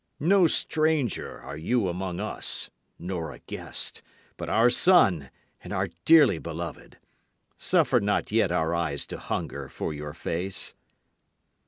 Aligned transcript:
No 0.19 0.47
stranger 0.47 1.39
are 1.41 1.55
you 1.55 1.87
among 1.87 2.19
us, 2.19 2.71
nor 2.97 3.31
a 3.31 3.37
guest, 3.37 4.01
but 4.35 4.49
our 4.49 4.67
son 4.67 5.29
and 5.63 5.71
our 5.71 5.89
dearly 6.05 6.39
beloved. 6.39 6.97
Suffer 7.59 7.99
not 7.99 8.31
yet 8.31 8.51
our 8.51 8.73
eyes 8.73 9.05
to 9.05 9.19
hunger 9.19 9.69
for 9.69 9.93
your 9.93 10.13
face. 10.15 10.73